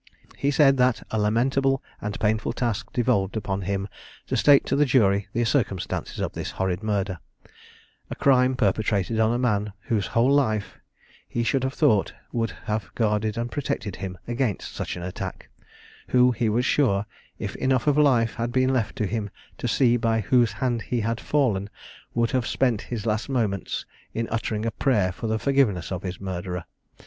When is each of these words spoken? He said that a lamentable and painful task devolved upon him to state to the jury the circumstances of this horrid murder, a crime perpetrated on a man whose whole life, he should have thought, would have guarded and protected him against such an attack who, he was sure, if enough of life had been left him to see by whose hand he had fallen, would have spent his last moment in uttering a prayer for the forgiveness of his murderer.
He 0.35 0.49
said 0.49 0.77
that 0.77 1.03
a 1.11 1.19
lamentable 1.19 1.83
and 2.01 2.19
painful 2.19 2.53
task 2.53 2.91
devolved 2.91 3.37
upon 3.37 3.61
him 3.61 3.87
to 4.25 4.35
state 4.35 4.65
to 4.65 4.75
the 4.75 4.83
jury 4.87 5.27
the 5.31 5.43
circumstances 5.45 6.17
of 6.19 6.33
this 6.33 6.49
horrid 6.49 6.81
murder, 6.81 7.19
a 8.09 8.15
crime 8.15 8.55
perpetrated 8.55 9.19
on 9.19 9.31
a 9.31 9.37
man 9.37 9.73
whose 9.81 10.07
whole 10.07 10.31
life, 10.31 10.79
he 11.27 11.43
should 11.43 11.63
have 11.63 11.75
thought, 11.75 12.13
would 12.31 12.49
have 12.65 12.89
guarded 12.95 13.37
and 13.37 13.51
protected 13.51 13.97
him 13.97 14.17
against 14.27 14.73
such 14.73 14.95
an 14.95 15.03
attack 15.03 15.49
who, 16.07 16.31
he 16.31 16.49
was 16.49 16.65
sure, 16.65 17.05
if 17.37 17.55
enough 17.57 17.85
of 17.85 17.95
life 17.95 18.33
had 18.33 18.51
been 18.51 18.73
left 18.73 18.97
him 18.97 19.29
to 19.59 19.67
see 19.67 19.97
by 19.97 20.21
whose 20.21 20.53
hand 20.53 20.81
he 20.81 21.01
had 21.01 21.21
fallen, 21.21 21.69
would 22.15 22.31
have 22.31 22.47
spent 22.47 22.81
his 22.81 23.05
last 23.05 23.29
moment 23.29 23.85
in 24.15 24.27
uttering 24.29 24.65
a 24.65 24.71
prayer 24.71 25.11
for 25.11 25.27
the 25.27 25.37
forgiveness 25.37 25.91
of 25.91 26.01
his 26.01 26.19
murderer. 26.19 26.65